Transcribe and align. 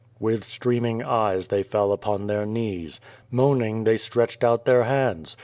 With 0.19 0.43
streaming 0.45 1.03
eyes, 1.03 1.49
they 1.49 1.61
fell 1.61 1.91
upon 1.91 2.25
their 2.25 2.43
knees. 2.43 2.99
^Moaning 3.31 3.85
they 3.85 3.97
stretched 3.97 4.43
out 4.43 4.65
their 4.65 4.85
hands. 4.85 5.37